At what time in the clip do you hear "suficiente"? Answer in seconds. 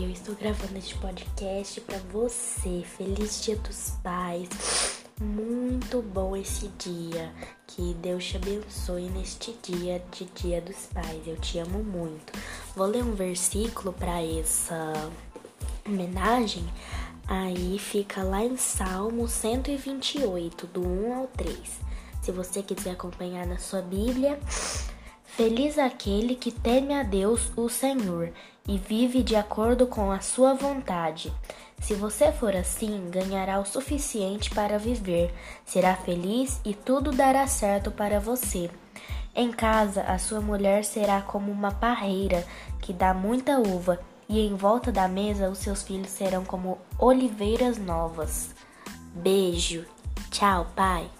33.64-34.50